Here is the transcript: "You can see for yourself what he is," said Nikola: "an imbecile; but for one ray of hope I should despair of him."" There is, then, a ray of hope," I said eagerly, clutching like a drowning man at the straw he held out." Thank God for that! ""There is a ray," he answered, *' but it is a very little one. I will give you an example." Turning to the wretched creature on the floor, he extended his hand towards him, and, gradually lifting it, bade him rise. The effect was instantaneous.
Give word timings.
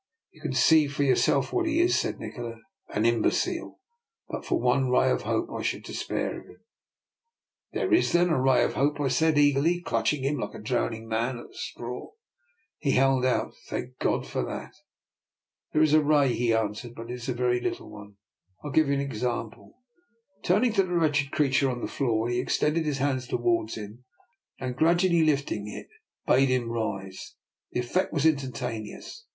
"You 0.31 0.41
can 0.41 0.53
see 0.53 0.87
for 0.87 1.03
yourself 1.03 1.53
what 1.53 1.67
he 1.67 1.79
is," 1.79 1.95
said 1.95 2.19
Nikola: 2.19 2.55
"an 2.89 3.05
imbecile; 3.05 3.79
but 4.27 4.43
for 4.43 4.59
one 4.59 4.89
ray 4.89 5.11
of 5.11 5.21
hope 5.21 5.49
I 5.53 5.61
should 5.61 5.83
despair 5.83 6.39
of 6.39 6.47
him."" 6.47 6.61
There 7.73 7.93
is, 7.93 8.11
then, 8.11 8.29
a 8.29 8.41
ray 8.41 8.63
of 8.63 8.73
hope," 8.73 8.99
I 8.99 9.09
said 9.09 9.37
eagerly, 9.37 9.79
clutching 9.79 10.35
like 10.39 10.55
a 10.55 10.59
drowning 10.59 11.07
man 11.07 11.37
at 11.37 11.49
the 11.49 11.55
straw 11.55 12.09
he 12.79 12.93
held 12.93 13.25
out." 13.27 13.53
Thank 13.69 13.99
God 13.99 14.25
for 14.25 14.43
that! 14.43 14.71
""There 15.71 15.83
is 15.83 15.93
a 15.93 16.01
ray," 16.01 16.33
he 16.33 16.51
answered, 16.51 16.95
*' 16.95 16.95
but 16.95 17.11
it 17.11 17.13
is 17.13 17.29
a 17.29 17.33
very 17.35 17.61
little 17.61 17.91
one. 17.91 18.15
I 18.63 18.67
will 18.69 18.73
give 18.73 18.87
you 18.87 18.95
an 18.95 19.01
example." 19.01 19.77
Turning 20.41 20.73
to 20.73 20.81
the 20.81 20.95
wretched 20.95 21.31
creature 21.31 21.69
on 21.69 21.79
the 21.81 21.87
floor, 21.87 22.27
he 22.27 22.39
extended 22.39 22.87
his 22.87 22.97
hand 22.97 23.21
towards 23.29 23.75
him, 23.75 24.03
and, 24.59 24.75
gradually 24.75 25.21
lifting 25.21 25.67
it, 25.67 25.89
bade 26.25 26.49
him 26.49 26.71
rise. 26.71 27.35
The 27.73 27.81
effect 27.81 28.11
was 28.11 28.25
instantaneous. 28.25 29.27